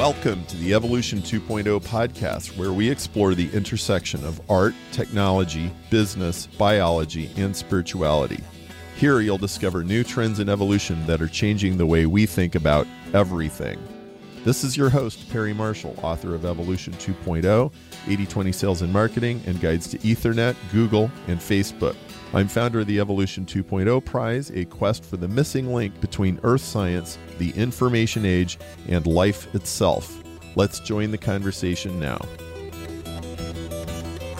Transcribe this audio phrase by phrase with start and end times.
[0.00, 6.46] Welcome to the Evolution 2.0 podcast, where we explore the intersection of art, technology, business,
[6.46, 8.42] biology, and spirituality.
[8.96, 12.86] Here, you'll discover new trends in evolution that are changing the way we think about
[13.12, 13.78] everything.
[14.42, 17.70] This is your host, Perry Marshall, author of Evolution 2.0,
[18.08, 21.94] 80 20 Sales and Marketing, and Guides to Ethernet, Google, and Facebook.
[22.32, 26.62] I'm founder of the Evolution 2.0 Prize, a quest for the missing link between Earth
[26.62, 28.58] science, the information age,
[28.88, 30.22] and life itself.
[30.56, 32.20] Let's join the conversation now.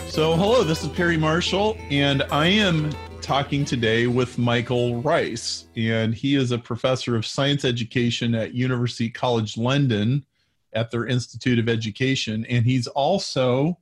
[0.07, 2.89] So, hello, this is Perry Marshall, and I am
[3.21, 9.09] talking today with Michael Reiss, and he is a professor of science education at University
[9.09, 10.25] College London
[10.73, 13.77] at their Institute of Education, and he's also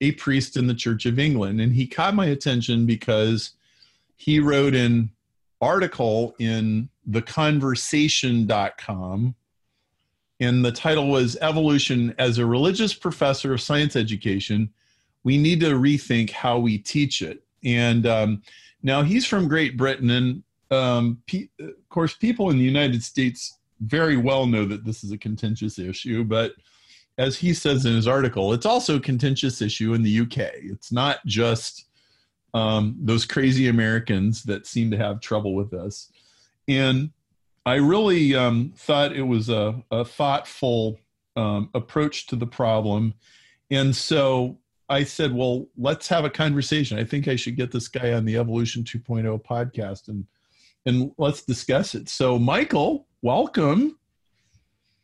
[0.00, 1.60] a priest in the Church of England.
[1.60, 3.52] And he caught my attention because
[4.16, 5.10] he wrote an
[5.60, 9.34] article in theconversation.com,
[10.40, 14.70] and the title was Evolution as a Religious Professor of Science Education.
[15.22, 17.44] We need to rethink how we teach it.
[17.64, 18.42] And um,
[18.82, 23.58] now he's from Great Britain, and um, pe- of course, people in the United States
[23.80, 26.52] very well know that this is a contentious issue, but
[27.18, 30.38] as he says in his article, it's also a contentious issue in the UK.
[30.56, 31.86] It's not just
[32.52, 36.10] um, those crazy Americans that seem to have trouble with this.
[36.68, 37.10] And
[37.64, 40.98] I really um, thought it was a, a thoughtful
[41.36, 43.14] um, approach to the problem.
[43.70, 44.58] And so
[44.88, 46.98] I said, well, let's have a conversation.
[46.98, 50.26] I think I should get this guy on the Evolution 2.0 podcast and
[50.86, 52.08] and let's discuss it.
[52.08, 53.98] So, Michael, welcome.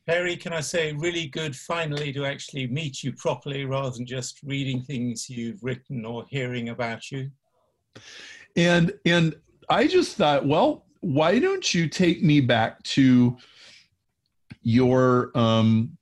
[0.07, 4.41] Perry, can I say, really good finally to actually meet you properly rather than just
[4.45, 7.31] reading things you've written or hearing about you.
[8.57, 9.35] And and
[9.69, 13.37] I just thought, well, why don't you take me back to
[14.63, 15.97] your um,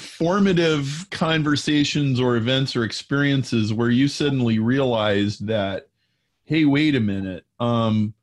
[0.00, 5.88] formative conversations or events or experiences where you suddenly realized that
[6.44, 8.14] hey wait a minute um,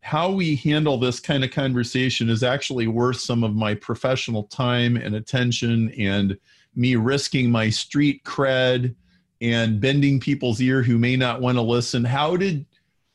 [0.00, 4.96] how we handle this kind of conversation is actually worth some of my professional time
[4.96, 6.36] and attention and
[6.74, 8.94] me risking my street cred
[9.42, 12.04] and bending people's ear who may not want to listen.
[12.04, 12.64] How did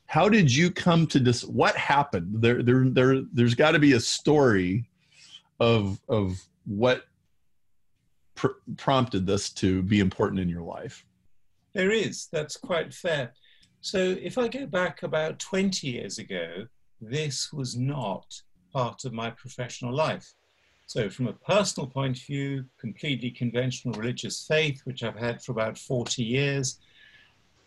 [0.05, 2.41] how did you come to this what happened?
[2.41, 4.87] There there, there there's got to be a story
[5.59, 7.05] of of what
[8.37, 11.03] pr- prompted this to be important in your life?
[11.73, 12.27] There is.
[12.31, 13.33] That's quite fair.
[13.81, 16.67] So if I go back about 20 years ago,
[17.01, 18.41] this was not
[18.73, 20.33] part of my professional life.
[20.87, 25.51] So, from a personal point of view, completely conventional religious faith, which I've had for
[25.51, 26.79] about 40 years.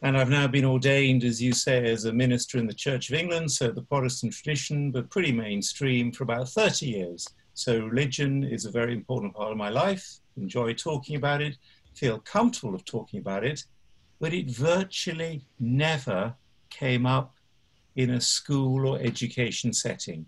[0.02, 3.16] And I've now been ordained, as you say, as a minister in the Church of
[3.16, 7.28] England, so the Protestant tradition, but pretty mainstream for about 30 years.
[7.52, 11.56] So, religion is a very important part of my life enjoy talking about it,
[11.95, 13.65] feel comfortable of talking about it,
[14.21, 16.34] but it virtually never
[16.71, 17.34] came up
[17.97, 20.27] in a school or education setting.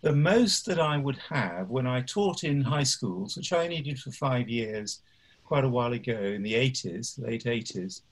[0.00, 3.82] The most that I would have when I taught in high schools, which I only
[3.82, 5.00] did for five years
[5.44, 8.02] quite a while ago in the 80s, late 80s,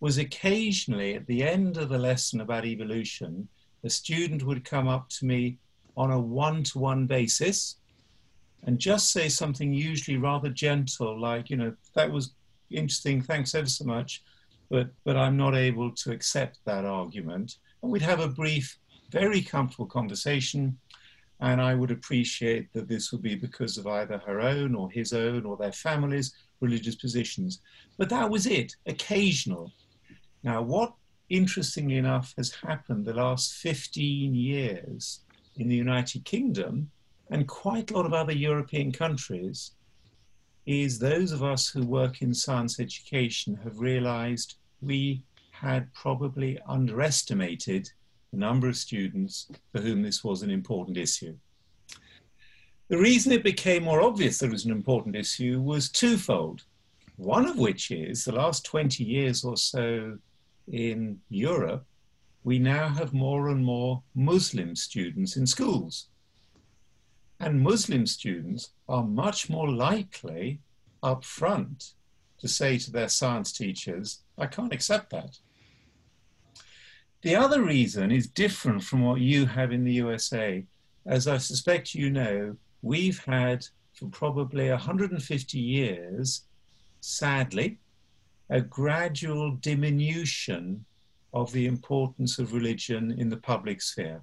[0.00, 3.48] was occasionally at the end of the lesson about evolution,
[3.82, 5.58] a student would come up to me
[5.96, 7.76] on a one to one basis
[8.66, 12.34] and just say something usually rather gentle, like, you know, that was
[12.70, 14.24] interesting, thanks ever so much,
[14.68, 17.58] but, but I'm not able to accept that argument.
[17.82, 18.76] And we'd have a brief,
[19.10, 20.76] very comfortable conversation.
[21.40, 25.12] And I would appreciate that this would be because of either her own or his
[25.12, 27.60] own or their family's religious positions.
[27.98, 29.72] But that was it, occasional.
[30.42, 30.94] Now, what
[31.28, 35.20] interestingly enough has happened the last 15 years
[35.56, 36.90] in the United Kingdom
[37.30, 39.72] and quite a lot of other European countries,
[40.66, 45.22] is those of us who work in science education have realized we
[45.52, 47.88] had probably underestimated
[48.32, 51.34] the number of students for whom this was an important issue.
[52.88, 56.62] The reason it became more obvious that it was an important issue was twofold.
[57.16, 60.18] One of which is the last 20 years or so
[60.68, 61.84] in Europe,
[62.44, 66.08] we now have more and more Muslim students in schools.
[67.38, 70.60] And Muslim students are much more likely
[71.02, 71.94] up front
[72.38, 75.38] to say to their science teachers, I can't accept that.
[77.22, 80.64] The other reason is different from what you have in the USA.
[81.06, 86.42] As I suspect you know, we've had for probably 150 years,
[87.00, 87.78] sadly,
[88.50, 90.84] a gradual diminution
[91.32, 94.22] of the importance of religion in the public sphere.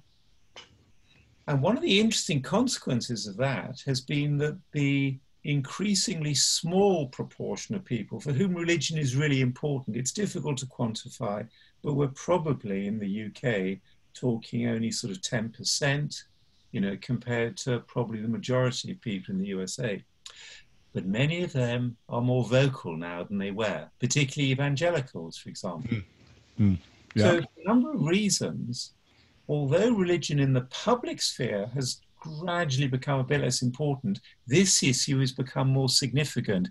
[1.46, 7.74] And one of the interesting consequences of that has been that the increasingly small proportion
[7.74, 9.96] of people for whom religion is really important.
[9.96, 11.46] It's difficult to quantify,
[11.82, 13.78] but we're probably in the UK
[14.14, 16.22] talking only sort of 10%,
[16.72, 20.02] you know, compared to probably the majority of people in the USA.
[20.94, 25.98] But many of them are more vocal now than they were, particularly evangelicals, for example.
[25.98, 26.04] Mm.
[26.60, 26.78] Mm.
[27.16, 27.22] Yeah.
[27.22, 28.92] So, for a number of reasons,
[29.48, 35.20] although religion in the public sphere has gradually become a bit less important, this issue
[35.20, 36.68] has become more significant.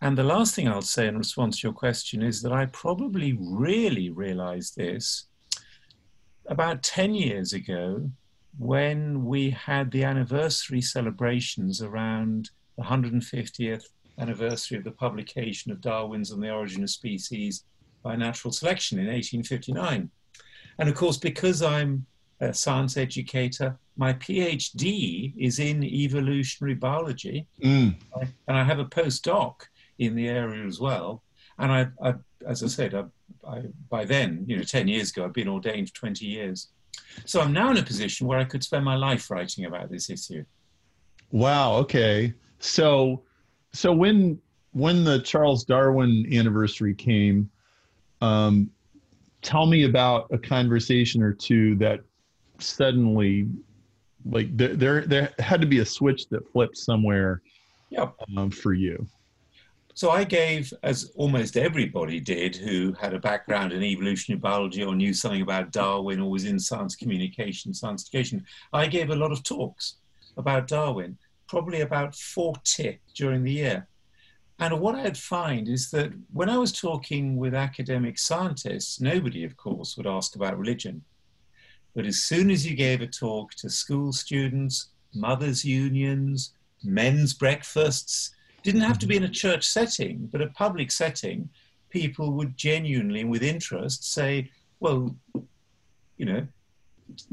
[0.00, 3.36] And the last thing I'll say in response to your question is that I probably
[3.40, 5.26] really realized this
[6.46, 8.10] about 10 years ago
[8.58, 13.84] when we had the anniversary celebrations around the 150th
[14.18, 17.64] anniversary of the publication of Darwin's On the Origin of Species
[18.02, 20.10] by Natural Selection in 1859.
[20.78, 22.06] And of course, because I'm
[22.40, 27.94] a science educator, my PhD is in evolutionary biology, mm.
[28.46, 29.62] and I have a postdoc
[29.98, 31.22] in the area as well.
[31.58, 32.14] And I, I
[32.46, 33.04] as I said, I,
[33.46, 36.68] I, by then, you know, 10 years ago, I've been ordained for 20 years.
[37.24, 40.10] So I'm now in a position where I could spend my life writing about this
[40.10, 40.44] issue.
[41.30, 41.74] Wow.
[41.76, 42.34] Okay.
[42.60, 43.22] So,
[43.72, 44.40] so when
[44.72, 47.50] when the Charles Darwin anniversary came,
[48.20, 48.70] um,
[49.42, 52.00] tell me about a conversation or two that
[52.58, 53.48] suddenly
[54.24, 57.40] like there, there there had to be a switch that flipped somewhere
[57.90, 58.14] yep.
[58.36, 59.06] um, for you
[59.94, 64.94] so i gave as almost everybody did who had a background in evolutionary biology or
[64.94, 69.32] knew something about darwin or was in science communication science education i gave a lot
[69.32, 69.96] of talks
[70.36, 73.86] about darwin probably about 40 during the year
[74.60, 79.56] and what I'd find is that when I was talking with academic scientists, nobody, of
[79.56, 81.02] course, would ask about religion.
[81.94, 88.34] But as soon as you gave a talk to school students, mothers' unions, men's breakfasts,
[88.62, 91.48] didn't have to be in a church setting, but a public setting,
[91.90, 94.50] people would genuinely and with interest say,
[94.80, 95.14] well,
[96.16, 96.46] you know,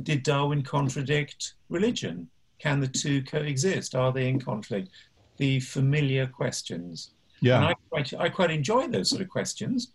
[0.03, 2.29] did Darwin contradict religion?
[2.59, 3.95] Can the two coexist?
[3.95, 4.89] Are they in conflict?
[5.37, 7.11] The familiar questions.
[7.41, 7.57] Yeah.
[7.57, 9.91] And I quite, I quite enjoy those sort of questions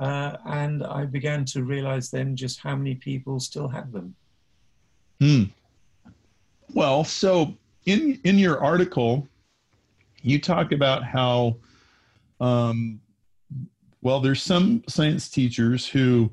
[0.00, 4.14] uh, and I began to realize then just how many people still have them.
[5.20, 5.44] Hmm.
[6.72, 7.56] Well, so
[7.86, 9.28] in in your article,
[10.22, 11.56] you talk about how,
[12.40, 13.00] um,
[14.02, 16.30] well, there's some science teachers who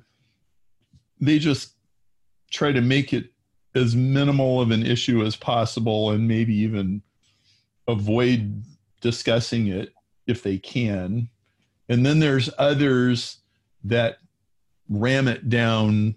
[1.20, 1.76] they just
[2.50, 3.32] try to make it
[3.76, 7.02] as minimal of an issue as possible and maybe even
[7.88, 8.64] avoid
[9.00, 9.94] discussing it
[10.28, 11.30] if they can.
[11.90, 13.38] And then there's others
[13.84, 14.18] that
[14.90, 16.16] ram it down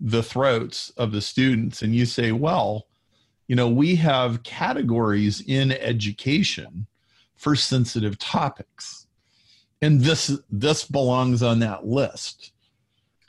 [0.00, 1.82] the throats of the students.
[1.82, 2.86] And you say well
[3.48, 6.86] you know we have categories in education
[7.36, 9.06] for sensitive topics.
[9.82, 12.52] And this this belongs on that list.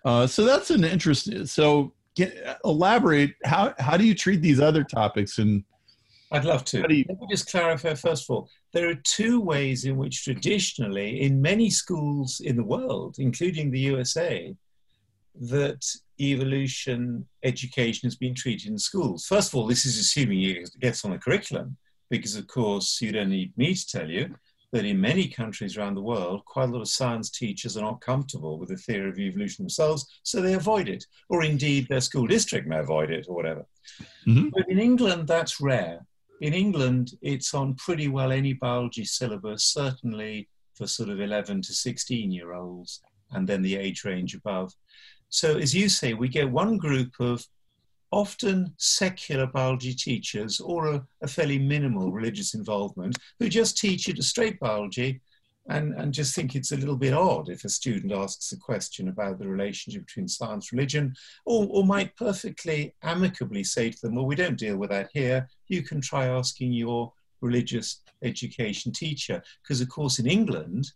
[0.06, 4.84] Uh, so that's an interesting so get, elaborate how how do you treat these other
[4.84, 5.38] topics?
[5.38, 5.64] And
[6.32, 6.80] I'd love to.
[6.90, 7.06] You...
[7.08, 8.50] Let me just clarify first of all.
[8.74, 13.80] There are two ways in which traditionally, in many schools in the world, including the
[13.80, 14.56] USA,
[15.40, 15.86] that
[16.20, 19.26] evolution education has been treated in schools.
[19.26, 21.78] First of all, this is assuming it gets on the curriculum,
[22.10, 24.36] because of course you don't need me to tell you
[24.74, 28.02] that in many countries around the world, quite a lot of science teachers are not
[28.02, 32.28] comfortable with the theory of evolution themselves, so they avoid it, or indeed their school
[32.28, 33.66] district may avoid it, or whatever.
[34.28, 34.50] Mm-hmm.
[34.50, 36.06] But in England, that's rare.
[36.42, 41.74] In England, it's on pretty well any biology syllabus, certainly for sort of 11 to
[41.74, 43.02] 16 year olds,
[43.32, 44.74] and then the age range above.
[45.30, 47.46] So, as you say, we get one group of
[48.12, 54.14] often secular biology teachers or a, a fairly minimal religious involvement who just teach you
[54.14, 55.20] to straight biology
[55.70, 59.10] and, and just think it's a little bit odd if a student asks a question
[59.10, 61.14] about the relationship between science and religion,
[61.46, 65.48] or, or might perfectly amicably say to them, well, we don't deal with that here.
[65.68, 69.42] You can try asking your religious education teacher.
[69.62, 70.92] Because, of course, in England,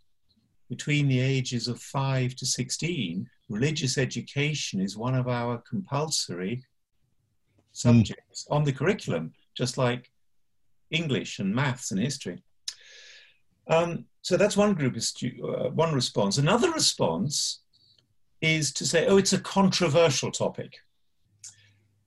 [0.69, 6.63] between the ages of 5 to 16, religious education is one of our compulsory
[7.73, 8.55] subjects mm.
[8.55, 10.09] on the curriculum, just like
[10.91, 12.41] English and maths and history.
[13.67, 16.37] Um, so that's one group stu- uh, one response.
[16.37, 17.61] Another response
[18.41, 20.79] is to say, oh, it's a controversial topic,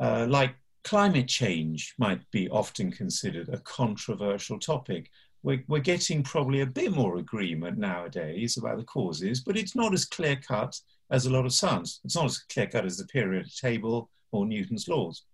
[0.00, 5.10] uh, like climate change might be often considered a controversial topic.
[5.42, 9.92] We're, we're getting probably a bit more agreement nowadays about the causes, but it's not
[9.92, 10.78] as clear cut
[11.10, 12.00] as a lot of science.
[12.04, 15.24] It's not as clear cut as the periodic table or Newton's laws.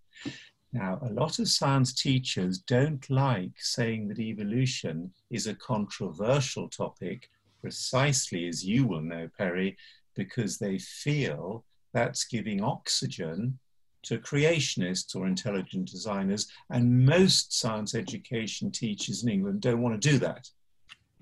[0.72, 7.28] Now, a lot of science teachers don't like saying that evolution is a controversial topic,
[7.60, 9.76] precisely as you will know, Perry,
[10.14, 13.58] because they feel that's giving oxygen
[14.02, 20.08] to creationists or intelligent designers, and most science education teachers in England don't want to
[20.10, 20.48] do that.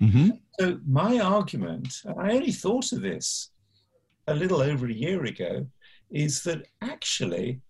[0.01, 0.31] Mm-hmm.
[0.61, 3.51] So, my argument, and I only thought of this
[4.29, 5.67] a little over a year ago,
[6.11, 7.61] is that actually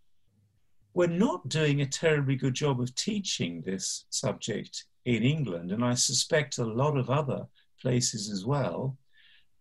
[0.99, 5.95] we're not doing a terribly good job of teaching this subject in England, and I
[5.95, 7.47] suspect a lot of other
[7.81, 8.97] places as well,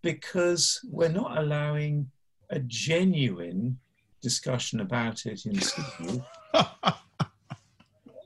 [0.01, 2.10] because we're not allowing
[2.50, 3.77] a genuine
[4.20, 6.25] discussion about it in school.
[6.53, 6.96] but,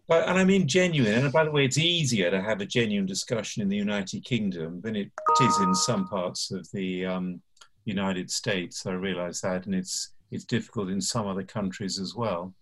[0.10, 3.62] and I mean genuine, and by the way, it's easier to have a genuine discussion
[3.62, 7.42] in the United Kingdom than it is in some parts of the um,
[7.84, 8.86] United States.
[8.86, 12.54] I realize that, and it's, it's difficult in some other countries as well.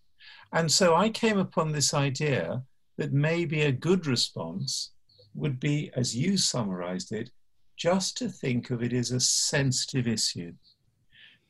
[0.53, 2.63] And so I came upon this idea
[2.97, 4.91] that maybe a good response
[5.33, 7.29] would be, as you summarized it,
[7.77, 10.53] just to think of it as a sensitive issue.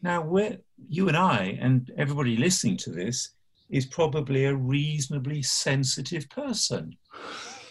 [0.02, 0.58] Now, we're,
[0.88, 3.32] you and I, and everybody listening to this,
[3.70, 6.98] is probably a reasonably sensitive person.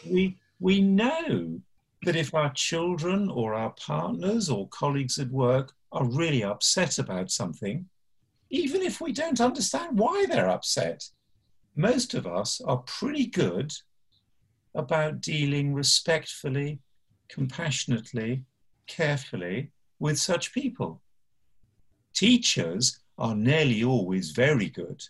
[0.07, 1.61] We, we know
[2.03, 7.31] that if our children or our partners or colleagues at work are really upset about
[7.31, 7.87] something,
[8.51, 11.05] even if we don't understand why they're upset,
[11.77, 13.73] most of us are pretty good
[14.75, 16.81] about dealing respectfully,
[17.29, 18.45] compassionately,
[18.87, 21.03] carefully with such people.
[22.15, 25.03] Teachers are nearly always very good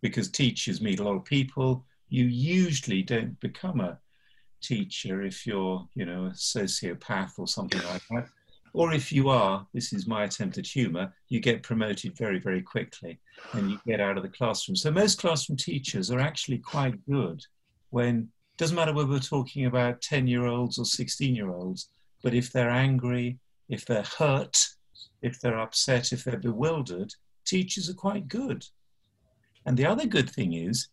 [0.00, 1.84] because teachers meet a lot of people.
[2.08, 3.98] You usually don't become a
[4.62, 8.28] teacher if you're, you know, a sociopath or something like that.
[8.72, 12.62] Or if you are, this is my attempt at humor, you get promoted very, very
[12.62, 13.18] quickly
[13.52, 14.76] and you get out of the classroom.
[14.76, 17.44] So most classroom teachers are actually quite good
[17.90, 21.90] when, doesn't matter whether we're talking about 10 year olds or 16 year olds,
[22.22, 24.56] but if they're angry, if they're hurt,
[25.22, 27.12] if they're upset, if they're bewildered,
[27.44, 28.64] teachers are quite good.
[29.66, 30.88] And the other good thing is,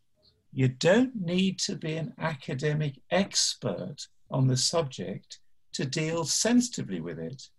[0.53, 5.39] you don't need to be an academic expert on the subject
[5.73, 7.49] to deal sensitively with it.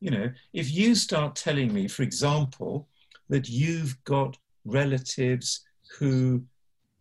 [0.00, 2.88] You know, if you start telling me, for example,
[3.28, 5.64] that you've got relatives
[5.98, 6.42] who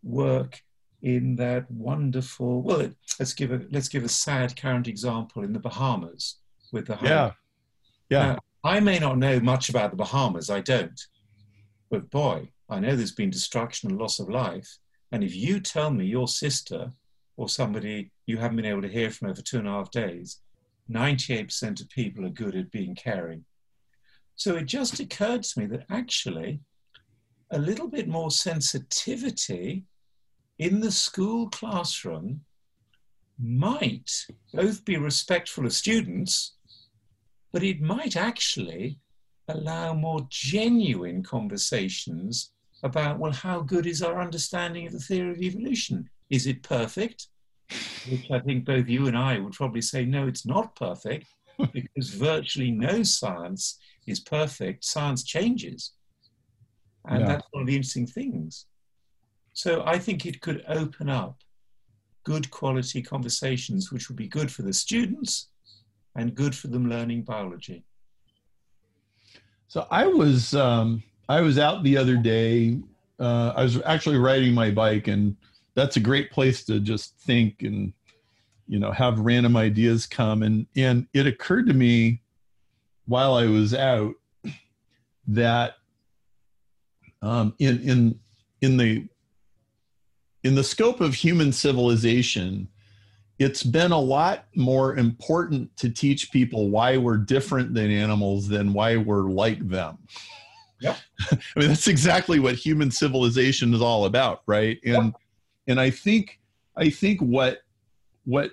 [0.03, 0.61] work
[1.01, 2.89] in that wonderful well
[3.19, 6.39] let's give a let's give a sad current example in the bahamas
[6.73, 7.31] with the yeah.
[8.09, 8.27] yeah.
[8.33, 10.99] Now, i may not know much about the bahamas i don't.
[11.89, 14.77] But boy i know there's been destruction and loss of life.
[15.11, 16.91] And if you tell me your sister
[17.37, 20.39] or somebody you haven't been able to hear from over two and a half days
[20.91, 23.45] 98% of people are good at being caring.
[24.35, 26.61] So it just occurred to me that actually
[27.51, 29.85] a little bit more sensitivity
[30.57, 32.41] in the school classroom
[33.41, 34.09] might
[34.53, 36.55] both be respectful of students,
[37.51, 38.99] but it might actually
[39.47, 42.51] allow more genuine conversations
[42.83, 46.09] about, well, how good is our understanding of the theory of evolution?
[46.29, 47.27] Is it perfect?
[48.09, 51.27] Which I think both you and I would probably say, no, it's not perfect,
[51.73, 54.83] because virtually no science is perfect.
[54.83, 55.93] Science changes.
[57.07, 57.27] And yeah.
[57.27, 58.65] that's one of the interesting things.
[59.53, 61.37] So I think it could open up
[62.23, 65.49] good quality conversations, which would be good for the students
[66.15, 67.83] and good for them learning biology.
[69.67, 72.79] So I was um, I was out the other day.
[73.19, 75.35] Uh, I was actually riding my bike and
[75.79, 77.93] that's a great place to just think and
[78.67, 82.21] you know have random ideas come and and it occurred to me
[83.05, 84.13] while I was out
[85.27, 85.75] that
[87.21, 88.19] um, in in
[88.61, 89.07] in the
[90.43, 92.67] in the scope of human civilization,
[93.39, 98.73] it's been a lot more important to teach people why we're different than animals than
[98.73, 99.97] why we're like them.
[100.79, 100.95] Yeah,
[101.31, 104.77] I mean that's exactly what human civilization is all about, right?
[104.85, 105.13] And yep
[105.69, 106.39] and i think
[106.75, 107.59] i think what
[108.25, 108.51] what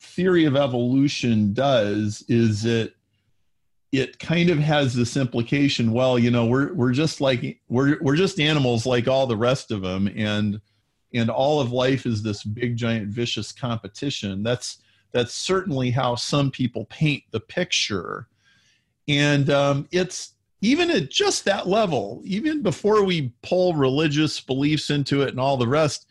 [0.00, 2.94] theory of evolution does is it
[3.90, 8.16] it kind of has this implication well you know we're we're just like we're we're
[8.16, 10.60] just animals like all the rest of them and
[11.14, 14.42] and all of life is this big giant vicious competition.
[14.42, 14.78] That's
[15.12, 18.28] that's certainly how some people paint the picture.
[19.08, 25.22] And um, it's even at just that level even before we pull religious beliefs into
[25.22, 26.07] it and all the rest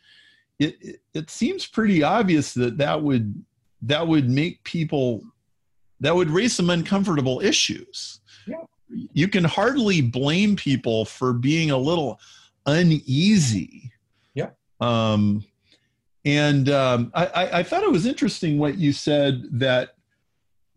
[0.60, 3.44] it, it, seems pretty obvious that that would
[3.84, 5.22] that would make people
[6.00, 8.20] that would raise some uncomfortable issues.
[8.48, 8.64] Yeah.
[9.14, 12.20] You can hardly blame people for being a little
[12.66, 13.92] uneasy
[14.34, 14.50] Yeah.
[14.80, 15.44] Um,
[16.26, 19.96] and um, I, I thought it was interesting what you said that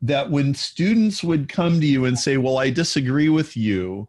[0.03, 4.09] that when students would come to you and say, "Well, I disagree with you,"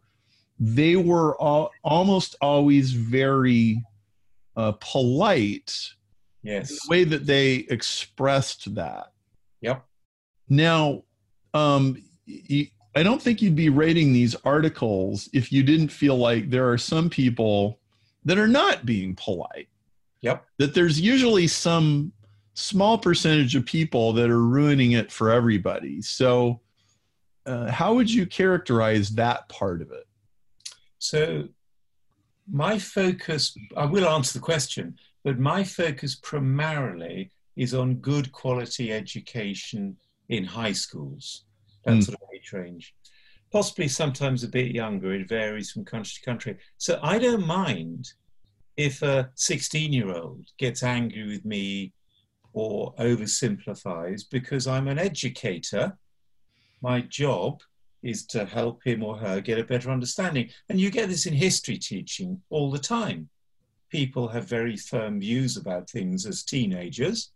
[0.59, 3.83] they were all, almost always very
[4.55, 5.93] uh, polite.
[6.43, 6.69] Yes.
[6.69, 9.11] The way that they expressed that.
[9.61, 9.85] Yep.
[10.49, 11.03] Now,
[11.53, 12.01] um,
[12.95, 16.77] I don't think you'd be rating these articles if you didn't feel like there are
[16.77, 17.79] some people
[18.25, 19.69] that are not being polite.
[20.21, 20.45] Yep.
[20.57, 22.11] That there's usually some
[22.53, 26.01] small percentage of people that are ruining it for everybody.
[26.01, 26.59] So,
[27.45, 30.05] uh, how would you characterize that part of it?
[30.99, 31.47] So,
[32.49, 38.91] my focus, I will answer the question, but my focus primarily is on good quality
[38.91, 39.97] education
[40.29, 41.45] in high schools,
[41.85, 42.03] that mm.
[42.03, 42.95] sort of age range.
[43.51, 46.57] Possibly sometimes a bit younger, it varies from country to country.
[46.77, 48.13] So I don't mind
[48.77, 51.93] if a 16 year old gets angry with me
[52.53, 55.97] or oversimplifies because I'm an educator.
[56.81, 57.61] My job
[58.03, 60.49] is to help him or her get a better understanding.
[60.69, 63.29] And you get this in history teaching all the time.
[63.89, 67.31] People have very firm views about things as teenagers,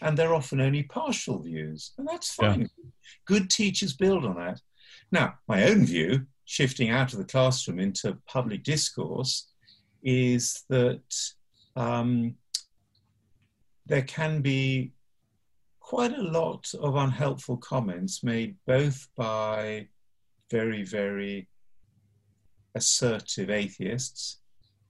[0.00, 2.62] and they're often only partial views, and that's fine.
[2.62, 2.90] Yeah.
[3.26, 4.60] Good teachers build on that.
[5.10, 9.48] Now, my own view, shifting out of the classroom into public discourse,
[10.02, 11.02] is that
[11.76, 12.34] um,
[13.86, 14.92] there can be
[15.92, 19.86] quite a lot of unhelpful comments made both by
[20.50, 21.46] very, very
[22.74, 24.38] assertive atheists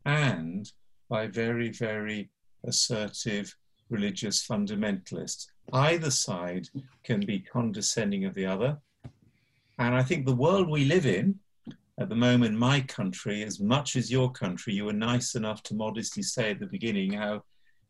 [0.04, 0.70] and
[1.08, 2.30] by very, very
[2.68, 3.52] assertive
[3.90, 5.46] religious fundamentalists.
[5.72, 6.68] Either side
[7.02, 8.78] can be condescending of the other.
[9.80, 11.40] And I think the world we live in,
[11.98, 15.74] at the moment, my country, as much as your country, you were nice enough to
[15.74, 17.42] modestly say at the beginning how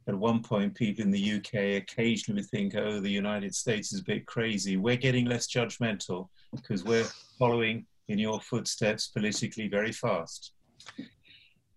[0.08, 4.04] at one point people in the UK occasionally think, oh, the United States is a
[4.04, 4.76] bit crazy.
[4.76, 7.06] We're getting less judgmental because we're
[7.38, 10.52] following in your footsteps politically very fast.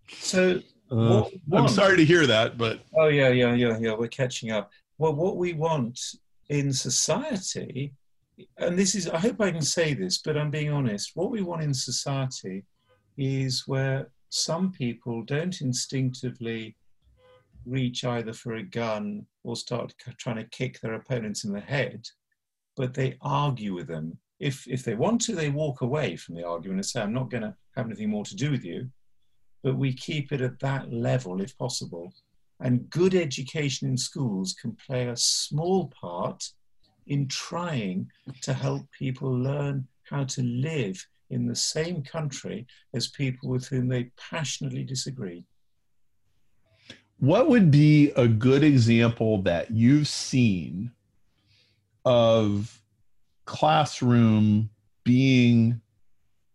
[0.08, 4.52] So, uh, I'm sorry to hear that, but oh yeah, yeah, yeah, yeah, we're catching
[4.52, 4.70] up.
[4.98, 5.98] Well, what we want
[6.48, 7.92] in society,
[8.58, 11.12] and this is, I hope I can say this, but I'm being honest.
[11.14, 12.64] What we want in society
[13.16, 16.76] is where some people don't instinctively
[17.66, 22.06] reach either for a gun or start trying to kick their opponents in the head,
[22.76, 24.18] but they argue with them.
[24.38, 27.30] If, if they want to, they walk away from the argument and say, I'm not
[27.30, 28.88] going to have anything more to do with you.
[29.62, 32.12] But we keep it at that level if possible.
[32.60, 36.44] And good education in schools can play a small part
[37.06, 38.10] in trying
[38.42, 43.88] to help people learn how to live in the same country as people with whom
[43.88, 45.44] they passionately disagree
[47.18, 50.90] what would be a good example that you've seen
[52.04, 52.80] of
[53.44, 54.70] classroom
[55.04, 55.80] being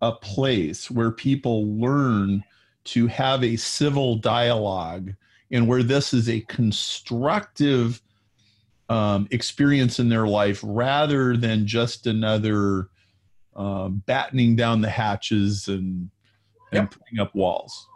[0.01, 2.43] a place where people learn
[2.83, 5.13] to have a civil dialogue
[5.51, 8.01] and where this is a constructive
[8.89, 12.89] um, experience in their life rather than just another
[13.55, 16.09] uh, battening down the hatches and,
[16.71, 16.91] and yep.
[16.91, 17.87] putting up walls.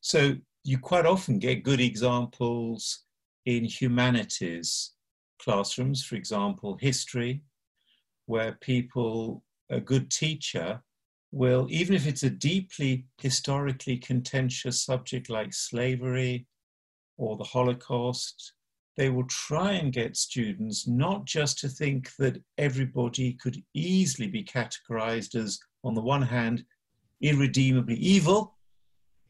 [0.00, 3.04] So you quite often get good examples
[3.44, 4.92] in humanities
[5.38, 7.42] classrooms, for example, history,
[8.26, 10.82] where people, a good teacher,
[11.32, 16.46] will, even if it's a deeply historically contentious subject like slavery
[17.18, 18.54] or the Holocaust,
[18.96, 24.44] they will try and get students not just to think that everybody could easily be
[24.44, 26.64] categorized as, on the one hand,
[27.20, 28.56] irredeemably evil,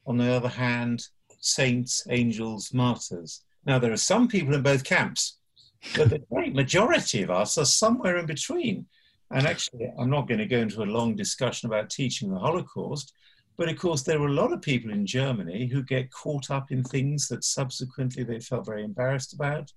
[0.07, 1.09] on the other hand,
[1.45, 3.43] saints, angels, martyrs.
[3.67, 5.39] Now, there are some people in both camps,
[5.97, 8.87] but the great majority of us are somewhere in between.
[9.31, 13.13] And actually, I'm not going to go into a long discussion about teaching the Holocaust,
[13.57, 16.73] but of course, there were a lot of people in Germany who get caught up
[16.73, 19.73] in things that subsequently they felt very embarrassed about,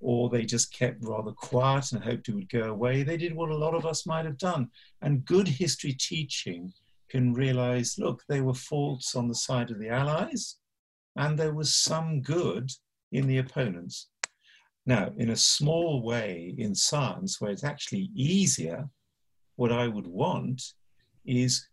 [0.00, 3.02] or they just kept rather quiet and hoped it would go away.
[3.02, 4.68] They did what a lot of us might have done.
[5.00, 6.72] And good history teaching
[7.08, 10.56] can realize look, there were faults on the side of the Allies,
[11.16, 12.70] and there was some good
[13.12, 14.08] in the opponents.
[14.86, 18.88] Now, in a small way in science, where it's actually easier,
[19.56, 20.62] what I would want
[21.24, 21.68] is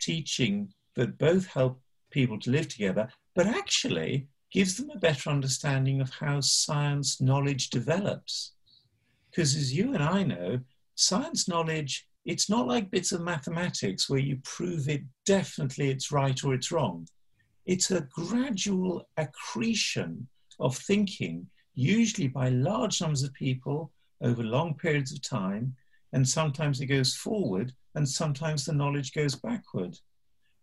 [0.00, 6.00] teaching that both help people to live together, but actually gives them a better understanding
[6.00, 8.52] of how science knowledge develops.
[9.30, 10.60] Because as you and I know,
[10.94, 16.42] science knowledge, it's not like bits of mathematics where you prove it definitely it's right
[16.44, 17.08] or it's wrong
[17.66, 20.28] it's a gradual accretion
[20.60, 25.74] of thinking, usually by large numbers of people over long periods of time.
[26.12, 29.98] And sometimes it goes forward, and sometimes the knowledge goes backward.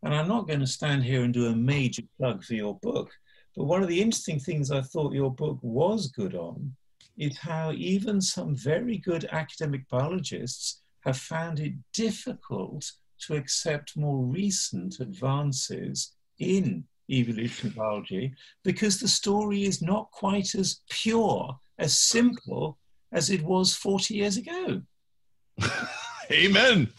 [0.02, 3.12] And I'm not going to stand here and do a major plug for your book,
[3.56, 6.76] but one of the interesting things I thought your book was good on
[7.18, 14.26] is how even some very good academic biologists have found it difficult to accept more
[14.26, 22.78] recent advances in evolutionary biology because the story is not quite as pure, as simple
[23.12, 24.82] as it was 40 years ago.
[26.32, 26.90] Amen.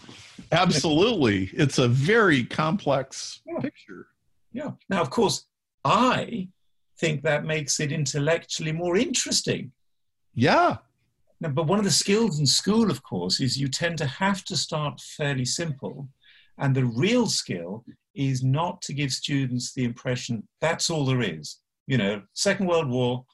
[0.53, 1.51] Absolutely.
[1.53, 3.59] It's a very complex yeah.
[3.61, 4.07] picture.
[4.53, 4.73] Yeah.
[4.89, 5.47] Now, of course,
[5.85, 6.49] I
[7.01, 9.73] think that makes it intellectually more interesting.
[10.35, 10.77] Yeah.
[11.41, 14.45] Now, but one of the skills in school, of course, is you tend to have
[14.45, 16.09] to start fairly simple.
[16.59, 21.59] And the real skill is not to give students the impression that's all there is.
[21.87, 23.25] You know, Second World War,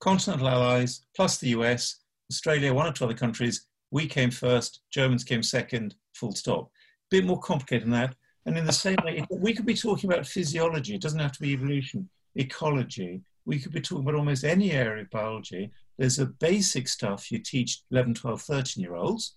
[0.00, 2.00] continental allies, plus the US,
[2.30, 6.70] Australia, one or two other countries, we came first, Germans came second, full stop.
[7.10, 8.16] Bit more complicated than that.
[8.46, 11.40] And in the same way, we could be talking about physiology, it doesn't have to
[11.40, 13.22] be evolution, ecology.
[13.46, 15.70] We could be talking about almost any area of biology.
[15.98, 19.36] There's a basic stuff you teach 11, 12, 13 year olds.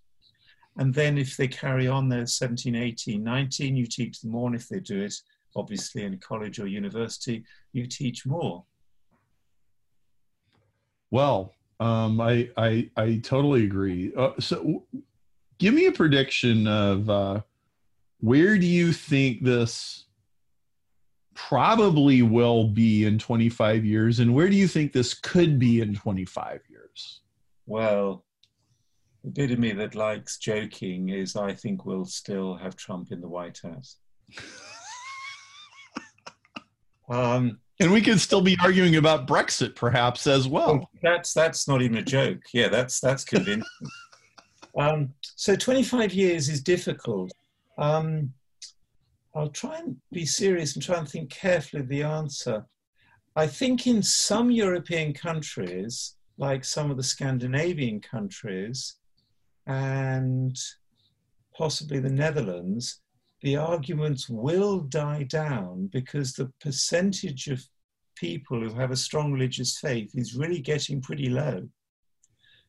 [0.78, 4.48] And then if they carry on, they're 17, 18, 19, you teach them more.
[4.48, 5.14] And if they do it,
[5.56, 8.64] obviously in college or university, you teach more.
[11.10, 14.14] Well, um, I, I, I totally agree.
[14.16, 14.84] Uh, so
[15.58, 17.42] give me a prediction of uh,
[18.20, 20.06] where do you think this
[21.34, 25.94] probably will be in 25 years and where do you think this could be in
[25.94, 27.22] 25 years
[27.68, 28.26] well
[29.28, 33.22] the bit of me that likes joking is i think we'll still have trump in
[33.22, 33.98] the white house.
[37.10, 40.90] Um, and we could still be arguing about brexit perhaps as well.
[41.02, 42.42] That's that's not even a joke.
[42.54, 43.64] Yeah that's that's convincing.
[44.78, 47.32] Um, so 25 years is difficult.
[47.80, 48.34] Um,
[49.34, 52.64] I'll try and be serious and try and think carefully of the answer.
[53.36, 58.97] I think in some European countries, like some of the Scandinavian countries
[59.68, 60.58] and
[61.56, 63.02] possibly the Netherlands,
[63.42, 67.64] the arguments will die down because the percentage of
[68.16, 71.68] people who have a strong religious faith is really getting pretty low.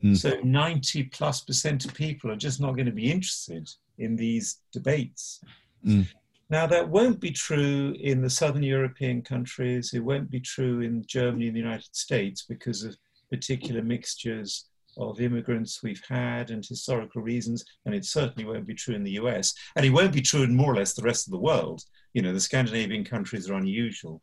[0.05, 0.17] Mm.
[0.17, 4.59] So 90 plus percent of people are just not going to be interested in these
[4.73, 5.41] debates.
[5.87, 6.07] Mm.
[6.51, 9.93] Now, that won't be true in the southern European countries.
[9.93, 12.97] It won't be true in Germany and the United States because of
[13.31, 14.67] particular mixtures
[14.99, 17.65] of immigrants we've had and historical reasons.
[17.87, 19.55] And it certainly won't be true in the US.
[19.77, 21.83] And it won't be true in more or less the rest of the world.
[22.15, 24.21] You know, the Scandinavian countries are unusual.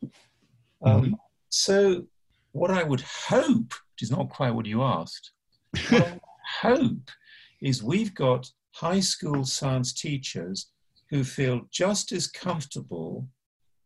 [0.84, 1.14] Um, mm-hmm.
[1.48, 2.06] so,
[2.52, 5.32] what I would hope, which is not quite what you asked,
[5.90, 6.18] what
[6.60, 7.10] hope
[7.60, 10.70] is we've got high school science teachers
[11.10, 13.26] who feel just as comfortable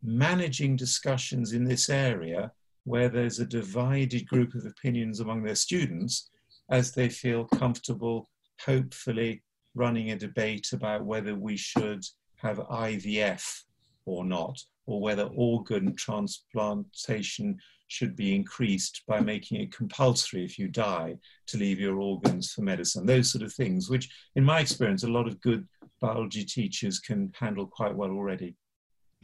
[0.03, 2.51] managing discussions in this area
[2.85, 6.31] where there's a divided group of opinions among their students
[6.71, 8.29] as they feel comfortable,
[8.65, 9.43] hopefully,
[9.75, 12.05] running a debate about whether we should
[12.37, 13.63] have IVF
[14.07, 20.69] or not, or whether organ transplantation should be increased by making it compulsory if you
[20.69, 23.05] die to leave your organs for medicine.
[23.05, 25.67] Those sort of things, which, in my experience, a lot of good
[26.01, 28.55] biology teachers can handle quite well already.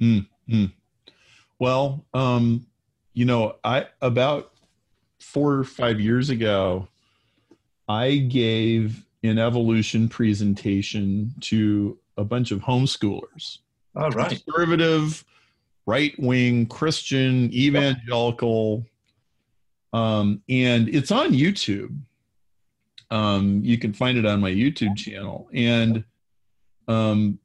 [0.00, 0.66] Mm-hmm.
[1.58, 2.66] Well, um,
[3.14, 4.52] you know, I about
[5.20, 6.88] four or five years ago,
[7.88, 13.58] I gave an evolution presentation to a bunch of homeschoolers.
[13.94, 14.30] All right.
[14.30, 15.24] Conservative,
[15.86, 18.84] right wing, Christian, evangelical.
[19.92, 21.96] Um, and it's on YouTube.
[23.10, 25.48] Um, you can find it on my YouTube channel.
[25.52, 26.04] And
[26.88, 27.38] um,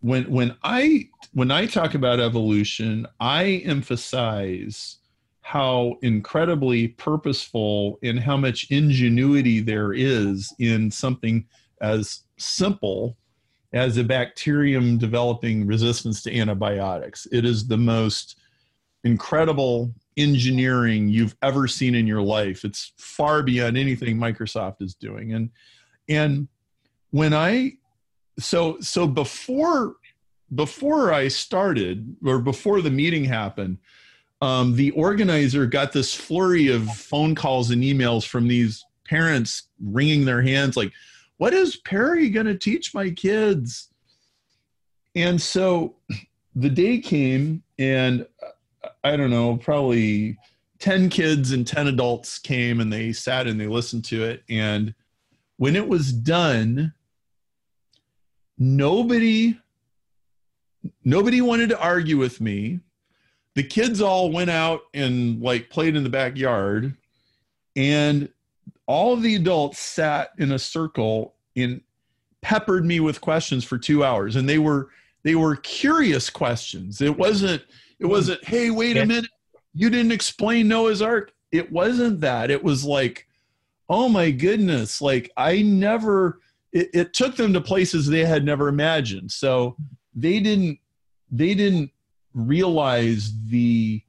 [0.00, 4.98] when when I when I talk about evolution, I emphasize
[5.46, 11.46] how incredibly purposeful and how much ingenuity there is in something
[11.80, 13.16] as simple
[13.72, 17.28] as a bacterium developing resistance to antibiotics.
[17.30, 18.40] It is the most
[19.04, 22.64] incredible engineering you've ever seen in your life.
[22.64, 25.32] It's far beyond anything Microsoft is doing.
[25.32, 25.50] And
[26.08, 26.48] and
[27.12, 27.74] when I
[28.40, 29.94] so so before
[30.52, 33.78] before I started or before the meeting happened,
[34.40, 40.24] um, the organizer got this flurry of phone calls and emails from these parents wringing
[40.24, 40.92] their hands like,
[41.38, 43.88] "What is Perry going to teach my kids?"
[45.14, 45.96] And so
[46.54, 48.26] the day came, and
[49.02, 50.36] I don't know, probably
[50.78, 54.42] 10 kids and 10 adults came and they sat and they listened to it.
[54.48, 54.94] And
[55.56, 56.92] when it was done,
[58.58, 59.58] nobody
[61.04, 62.80] nobody wanted to argue with me
[63.56, 66.94] the kids all went out and like played in the backyard
[67.74, 68.28] and
[68.86, 71.80] all of the adults sat in a circle and
[72.42, 74.90] peppered me with questions for two hours and they were
[75.24, 77.00] they were curious questions.
[77.00, 77.62] It wasn't
[77.98, 79.30] it wasn't hey wait a minute.
[79.74, 81.32] You didn't explain noah's ark.
[81.50, 82.50] It wasn't that.
[82.50, 83.26] It was like
[83.88, 85.00] oh my goodness.
[85.00, 86.40] Like i never
[86.72, 89.32] it, it took them to places they had never imagined.
[89.32, 89.76] So
[90.14, 90.78] they didn't
[91.30, 91.90] they didn't
[92.36, 94.02] realize the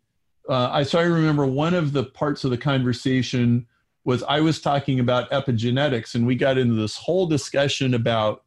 [0.49, 3.65] uh, I so I remember one of the parts of the conversation
[4.03, 8.43] was I was talking about epigenetics and we got into this whole discussion about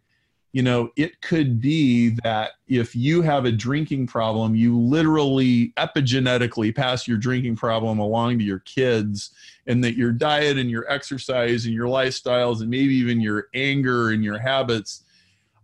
[0.52, 6.74] you know it could be that if you have a drinking problem you literally epigenetically
[6.74, 9.30] pass your drinking problem along to your kids
[9.66, 14.10] and that your diet and your exercise and your lifestyles and maybe even your anger
[14.10, 15.04] and your habits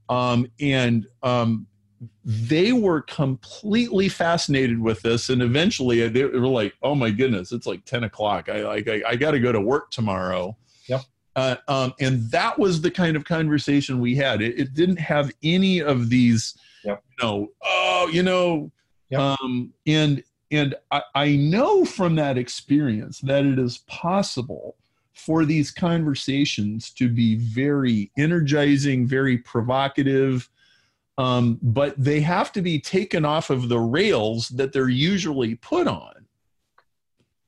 [0.09, 1.67] um, and um,
[2.25, 7.67] they were completely fascinated with this and eventually they were like oh my goodness it's
[7.67, 10.57] like 10 o'clock i like i, I got to go to work tomorrow
[10.89, 11.03] yep
[11.37, 15.31] uh, um, and that was the kind of conversation we had it, it didn't have
[15.43, 17.03] any of these yep.
[17.11, 18.71] you know oh you know
[19.11, 19.21] yep.
[19.21, 24.77] um, and and I, I know from that experience that it is possible
[25.13, 30.49] for these conversations to be very energizing very provocative
[31.19, 35.87] um, but they have to be taken off of the rails that they're usually put
[35.87, 36.27] on.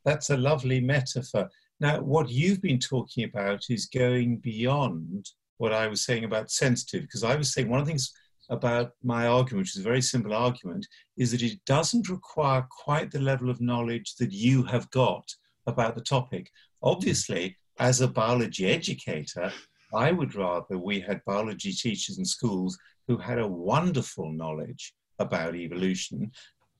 [0.04, 1.50] That's a lovely metaphor.
[1.80, 7.02] Now, what you've been talking about is going beyond what I was saying about sensitive,
[7.02, 8.12] because I was saying one of the things
[8.48, 13.10] about my argument, which is a very simple argument, is that it doesn't require quite
[13.10, 15.28] the level of knowledge that you have got
[15.66, 16.50] about the topic.
[16.82, 19.52] Obviously, as a biology educator,
[19.94, 22.78] I would rather we had biology teachers in schools
[23.08, 26.30] who had a wonderful knowledge about evolution,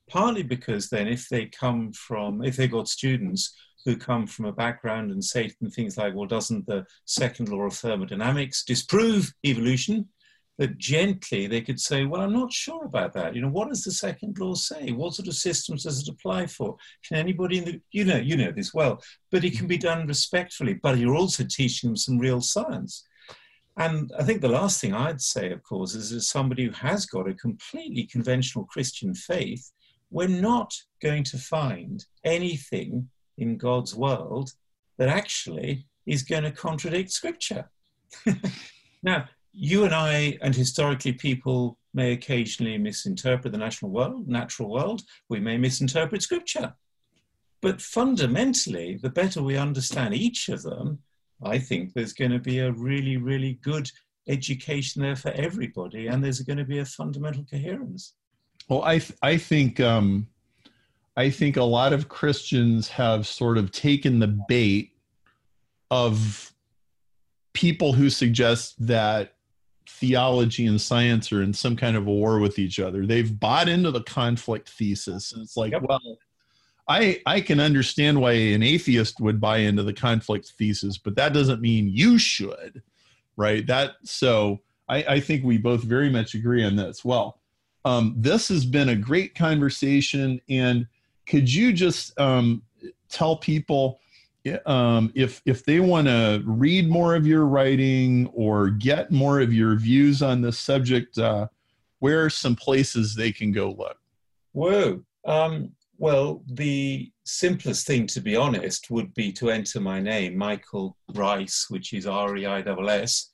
[0.08, 4.52] partly because then if they come from, if they got students who come from a
[4.52, 10.08] background and say things like, well, doesn't the second law of thermodynamics disprove evolution?
[10.58, 13.36] That gently they could say, well, I'm not sure about that.
[13.36, 14.90] You know, what does the second law say?
[14.90, 16.76] What sort of systems does it apply for?
[17.06, 20.08] Can anybody in the, you know, you know this well, but it can be done
[20.08, 23.04] respectfully, but you're also teaching them some real science.
[23.78, 27.06] And I think the last thing I'd say, of course, is as somebody who has
[27.06, 29.70] got a completely conventional Christian faith,
[30.10, 34.50] we're not going to find anything in God's world
[34.98, 37.70] that actually is going to contradict Scripture.
[39.04, 45.02] now, you and I, and historically people may occasionally misinterpret the national world, natural world.
[45.28, 46.74] We may misinterpret Scripture.
[47.60, 51.00] But fundamentally, the better we understand each of them,
[51.42, 53.90] I think there's going to be a really, really good
[54.28, 58.14] education there for everybody, and there's going to be a fundamental coherence.
[58.68, 60.26] Well, I th- I think um,
[61.16, 64.92] I think a lot of Christians have sort of taken the bait
[65.90, 66.52] of
[67.54, 69.34] people who suggest that
[69.88, 73.06] theology and science are in some kind of a war with each other.
[73.06, 75.82] They've bought into the conflict thesis, and it's like, yep.
[75.88, 76.18] well,
[76.88, 81.32] I I can understand why an atheist would buy into the conflict thesis, but that
[81.32, 82.82] doesn't mean you should,
[83.36, 83.66] right?
[83.66, 87.04] That so I, I think we both very much agree on this.
[87.04, 87.38] Well,
[87.84, 90.86] um, this has been a great conversation, and
[91.26, 92.62] could you just um,
[93.08, 94.00] tell people
[94.66, 99.52] um, if if they want to read more of your writing or get more of
[99.52, 101.48] your views on this subject, uh,
[101.98, 103.98] where are some places they can go look?
[104.52, 105.04] Whoa.
[105.24, 110.96] Um, well, the simplest thing, to be honest, would be to enter my name, Michael
[111.12, 113.32] Reiss, which is R E I S S,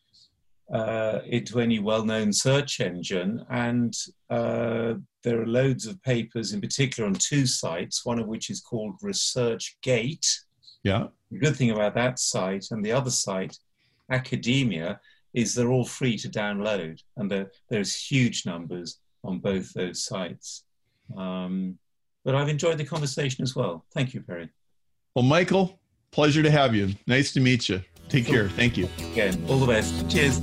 [0.75, 3.45] uh, into any well known search engine.
[3.51, 3.95] And
[4.31, 8.63] uh, there are loads of papers, in particular on two sites, one of which is
[8.63, 10.27] called ResearchGate.
[10.83, 11.09] Yeah.
[11.31, 13.59] The good thing about that site and the other site,
[14.11, 15.01] Academia,
[15.35, 17.03] is they're all free to download.
[17.19, 20.65] And there's huge numbers on both those sites.
[21.15, 21.79] Um,
[22.25, 23.85] but I've enjoyed the conversation as well.
[23.93, 24.49] Thank you, Perry.
[25.15, 25.79] Well, Michael,
[26.11, 26.95] pleasure to have you.
[27.07, 27.83] Nice to meet you.
[28.09, 28.49] Take care.
[28.49, 28.89] Thank you.
[29.13, 30.09] Again, all the best.
[30.11, 30.39] Cheers.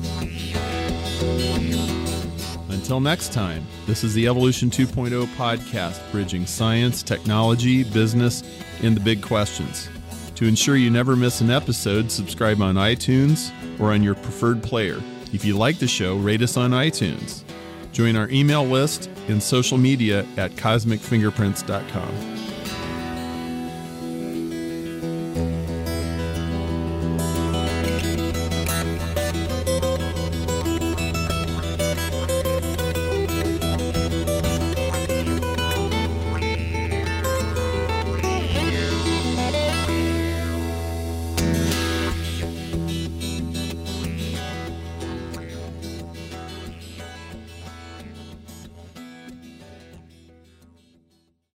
[2.70, 8.44] Until next time, this is the Evolution 2.0 podcast, bridging science, technology, business,
[8.82, 9.90] and the big questions.
[10.36, 15.02] To ensure you never miss an episode, subscribe on iTunes or on your preferred player.
[15.32, 17.44] If you like the show, rate us on iTunes.
[17.92, 22.41] Join our email list and social media at cosmicfingerprints.com.